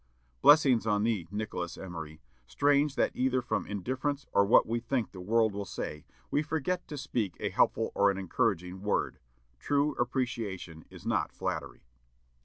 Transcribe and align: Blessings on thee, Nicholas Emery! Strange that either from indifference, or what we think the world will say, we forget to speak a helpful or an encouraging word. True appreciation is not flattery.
Blessings 0.41 0.87
on 0.87 1.03
thee, 1.03 1.27
Nicholas 1.29 1.77
Emery! 1.77 2.21
Strange 2.47 2.95
that 2.95 3.11
either 3.13 3.39
from 3.39 3.67
indifference, 3.67 4.25
or 4.33 4.43
what 4.43 4.65
we 4.65 4.79
think 4.79 5.11
the 5.11 5.21
world 5.21 5.53
will 5.53 5.63
say, 5.63 6.05
we 6.31 6.41
forget 6.41 6.87
to 6.87 6.97
speak 6.97 7.37
a 7.39 7.49
helpful 7.51 7.91
or 7.93 8.09
an 8.09 8.17
encouraging 8.17 8.81
word. 8.81 9.19
True 9.59 9.93
appreciation 9.97 10.85
is 10.89 11.05
not 11.05 11.31
flattery. 11.31 11.83